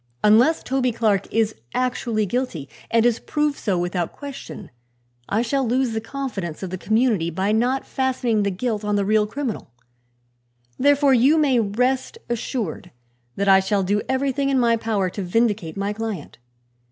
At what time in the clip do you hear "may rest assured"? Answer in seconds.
11.37-12.89